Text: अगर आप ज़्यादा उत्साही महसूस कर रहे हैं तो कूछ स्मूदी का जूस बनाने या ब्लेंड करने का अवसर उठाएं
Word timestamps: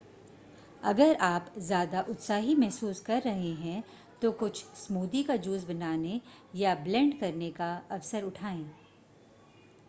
अगर 0.83 1.15
आप 1.15 1.51
ज़्यादा 1.57 2.01
उत्साही 2.09 2.55
महसूस 2.55 2.99
कर 2.99 3.21
रहे 3.21 3.51
हैं 3.57 3.83
तो 4.21 4.31
कूछ 4.31 4.63
स्मूदी 4.77 5.23
का 5.23 5.35
जूस 5.45 5.63
बनाने 5.63 6.19
या 6.55 6.73
ब्लेंड 6.83 7.19
करने 7.19 7.51
का 7.51 7.71
अवसर 7.91 8.23
उठाएं 8.23 8.65